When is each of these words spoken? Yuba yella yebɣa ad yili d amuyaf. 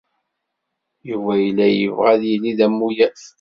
Yuba 1.09 1.33
yella 1.43 1.65
yebɣa 1.69 2.09
ad 2.13 2.21
yili 2.29 2.51
d 2.57 2.59
amuyaf. 2.67 3.21